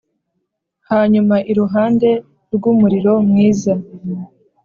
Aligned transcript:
hanyuma 0.89 1.35
iruhande 1.51 2.09
rw'umuriro 2.55 3.13
mwiza 3.27 3.73